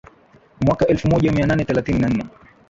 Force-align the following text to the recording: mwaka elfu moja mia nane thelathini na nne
mwaka 0.61 0.87
elfu 0.87 1.07
moja 1.07 1.31
mia 1.31 1.45
nane 1.45 1.65
thelathini 1.65 1.99
na 1.99 2.09
nne 2.09 2.23